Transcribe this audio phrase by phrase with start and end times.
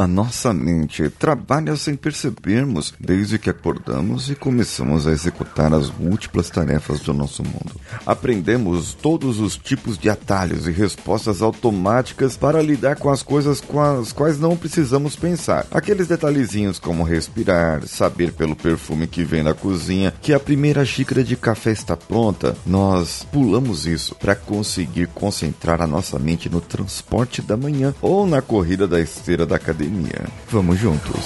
[0.00, 6.48] A nossa mente trabalha sem percebermos desde que acordamos e começamos a executar as múltiplas
[6.48, 7.78] tarefas do nosso mundo.
[8.06, 13.78] Aprendemos todos os tipos de atalhos e respostas automáticas para lidar com as coisas com
[13.78, 15.66] as quais não precisamos pensar.
[15.70, 21.22] Aqueles detalhezinhos como respirar, saber pelo perfume que vem da cozinha que a primeira xícara
[21.22, 27.42] de café está pronta, nós pulamos isso para conseguir concentrar a nossa mente no transporte
[27.42, 30.24] da manhã ou na corrida da esteira da academia academia.
[30.48, 31.24] Vamos juntos.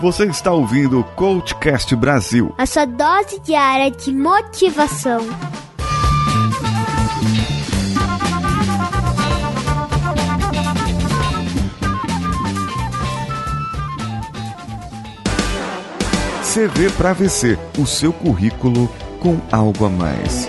[0.00, 5.20] Você está ouvindo o Coachcast Brasil a sua dose diária de motivação.
[16.42, 18.86] CV para VC, o seu currículo
[19.20, 20.48] com algo a mais.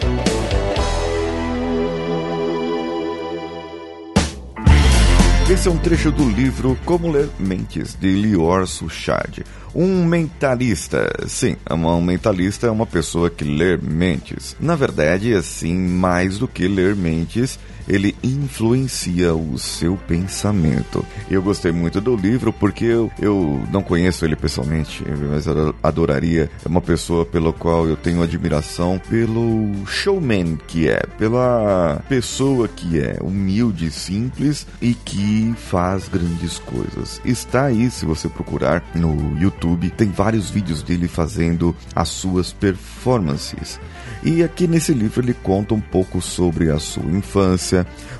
[5.54, 9.46] Esse é um trecho do livro Como Ler Mentes, de Lior Suchard.
[9.76, 14.56] Um mentalista, sim, um mentalista é uma pessoa que lê mentes.
[14.60, 21.06] Na verdade, assim, mais do que ler mentes, ele influencia o seu pensamento.
[21.30, 25.46] Eu gostei muito do livro porque eu, eu não conheço ele pessoalmente, mas
[25.82, 26.50] adoraria.
[26.64, 33.00] É uma pessoa pela qual eu tenho admiração pelo showman que é, pela pessoa que
[33.00, 37.22] é humilde, simples e que faz grandes coisas.
[37.26, 43.80] Está aí se você procurar no YouTube, tem vários vídeos dele fazendo as suas performances.
[44.24, 47.73] E aqui nesse livro ele conta um pouco sobre a sua infância,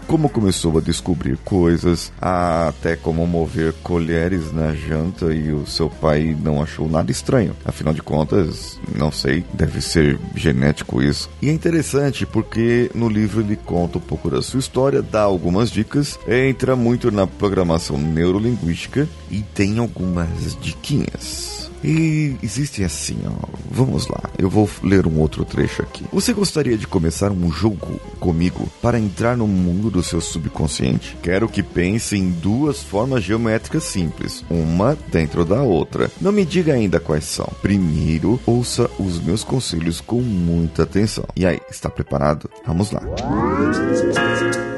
[0.08, 6.36] como começou a descobrir coisas, até como mover colheres na janta e o seu pai
[6.42, 7.56] não achou nada estranho.
[7.66, 11.30] Afinal de contas, não sei, deve ser genético isso.
[11.42, 15.70] E é interessante porque no livro ele conta um pouco da sua história, dá algumas
[15.72, 21.63] dicas, entra muito na programação neurolinguística e tem algumas diquinhas.
[21.84, 23.48] E existe assim, ó.
[23.70, 26.06] Vamos lá, eu vou ler um outro trecho aqui.
[26.12, 31.18] Você gostaria de começar um jogo comigo para entrar no mundo do seu subconsciente?
[31.22, 36.10] Quero que pense em duas formas geométricas simples, uma dentro da outra.
[36.22, 37.52] Não me diga ainda quais são.
[37.62, 41.26] Primeiro, ouça os meus conselhos com muita atenção.
[41.36, 42.50] E aí, está preparado?
[42.66, 43.02] Vamos lá.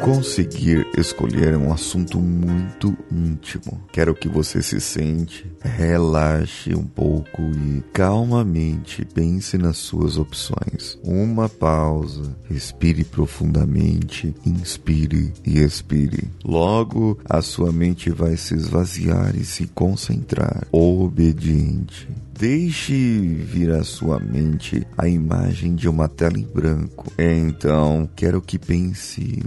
[0.06, 3.82] Conseguir escolher um assunto muito íntimo.
[3.92, 11.00] Quero que você se sente, relaxe um pouco e calmamente pense nas suas opções.
[11.04, 16.30] Uma pausa, respire profundamente, inspire e expire.
[16.44, 20.68] Logo, a sua mente vai se esvaziar e se concentrar.
[20.72, 22.08] Obediente.
[22.38, 27.10] Deixe vir à sua mente a imagem de uma tela em branco.
[27.18, 29.42] Então, quero que pense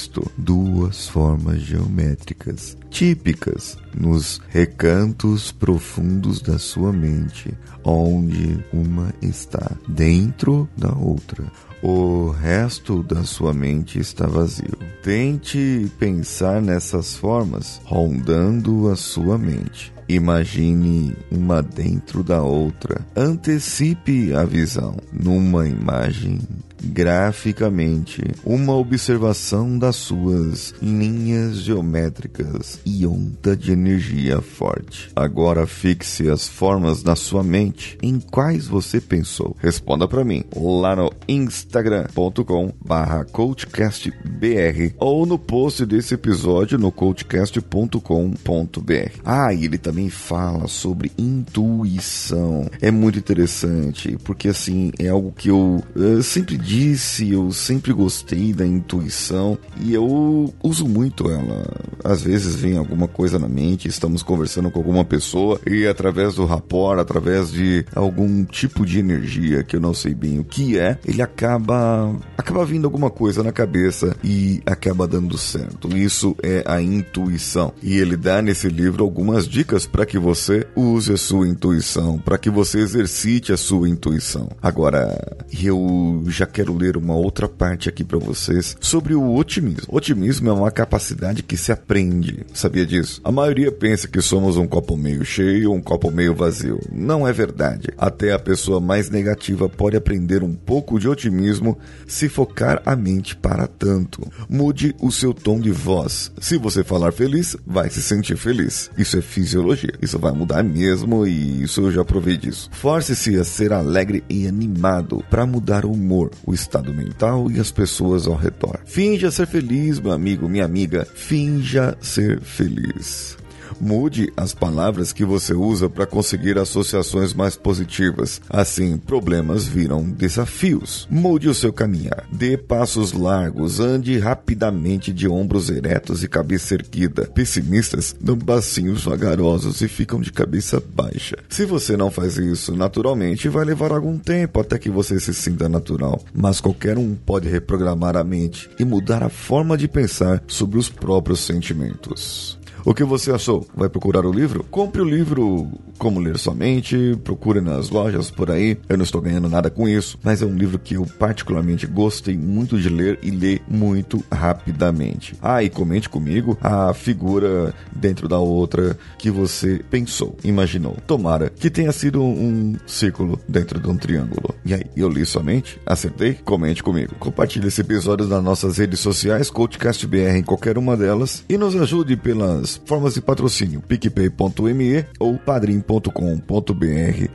[0.00, 7.52] nisto: duas formas geométricas típicas nos recantos profundos da sua mente,
[7.84, 11.44] onde uma está dentro da outra.
[11.82, 14.76] O resto da sua mente está vazio.
[15.02, 19.92] Tente pensar nessas formas rondando a sua mente.
[20.08, 23.00] Imagine uma dentro da outra.
[23.16, 26.40] Antecipe a visão numa imagem
[26.82, 35.10] graficamente uma observação das suas linhas geométricas e onda de energia forte.
[35.14, 39.56] Agora fixe as formas na sua mente em quais você pensou.
[39.58, 49.20] Responda para mim lá no instagram.com barra coachcastbr ou no post desse episódio no coachcast.com.br.
[49.24, 52.68] Ah, e ele também fala sobre intuição.
[52.80, 58.52] É muito interessante porque assim é algo que eu, eu sempre disse, eu sempre gostei
[58.52, 61.66] da intuição e eu uso muito ela.
[62.04, 66.44] Às vezes vem alguma coisa na mente, estamos conversando com alguma pessoa e através do
[66.44, 70.96] rapport, através de algum tipo de energia que eu não sei bem o que é,
[71.04, 75.96] ele acaba acaba vindo alguma coisa na cabeça e acaba dando certo.
[75.96, 77.72] Isso é a intuição.
[77.82, 82.38] E ele dá nesse livro algumas dicas para que você use a sua intuição, para
[82.38, 84.48] que você exercite a sua intuição.
[84.62, 89.86] Agora, eu já quero quero ler uma outra parte aqui para vocês sobre o otimismo.
[89.88, 92.44] Otimismo é uma capacidade que se aprende.
[92.52, 93.18] Sabia disso?
[93.24, 96.78] A maioria pensa que somos um copo meio cheio ou um copo meio vazio.
[96.92, 97.88] Não é verdade.
[97.96, 103.34] Até a pessoa mais negativa pode aprender um pouco de otimismo se focar a mente
[103.34, 104.20] para tanto.
[104.46, 106.30] Mude o seu tom de voz.
[106.38, 108.90] Se você falar feliz, vai se sentir feliz.
[108.98, 109.94] Isso é fisiologia.
[110.02, 112.68] Isso vai mudar mesmo e isso eu já provei disso.
[112.70, 117.70] Force-se a ser alegre e animado para mudar o humor o estado mental e as
[117.70, 118.80] pessoas ao redor.
[118.84, 121.06] Finja ser feliz, meu amigo, minha amiga.
[121.14, 123.39] Finja ser feliz.
[123.80, 128.40] Mude as palavras que você usa para conseguir associações mais positivas.
[128.48, 131.06] Assim, problemas viram desafios.
[131.10, 132.26] Mude o seu caminhar.
[132.32, 137.26] Dê passos largos, ande rapidamente de ombros eretos e cabeça erguida.
[137.26, 141.36] Pessimistas dão bacinhos vagarosos e ficam de cabeça baixa.
[141.48, 145.68] Se você não faz isso naturalmente, vai levar algum tempo até que você se sinta
[145.68, 146.22] natural.
[146.34, 150.88] Mas qualquer um pode reprogramar a mente e mudar a forma de pensar sobre os
[150.88, 152.59] próprios sentimentos.
[152.84, 153.66] O que você achou?
[153.74, 154.64] Vai procurar o livro?
[154.64, 155.68] Compre o livro
[155.98, 158.78] Como Ler Somente, procure nas lojas por aí.
[158.88, 162.36] Eu não estou ganhando nada com isso, mas é um livro que eu particularmente gostei
[162.38, 165.34] muito de ler e ler muito rapidamente.
[165.42, 170.96] Ah, e comente comigo a figura dentro da outra que você pensou, imaginou.
[171.06, 174.54] Tomara que tenha sido um círculo dentro de um triângulo.
[174.64, 175.78] E aí, eu li somente?
[175.84, 176.34] Acertei?
[176.34, 177.14] Comente comigo.
[177.18, 182.16] Compartilhe esse episódio nas nossas redes sociais, CoachCastBR em qualquer uma delas, e nos ajude
[182.16, 186.10] pelas formas de patrocínio picpay.me ou padrim.com.br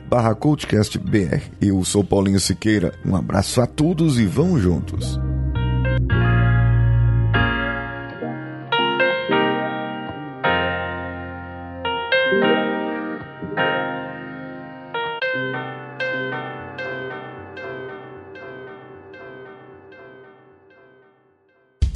[0.08, 1.42] barra coachcastbr.
[1.60, 5.18] Eu sou Paulinho Siqueira, um abraço a todos e vamos juntos!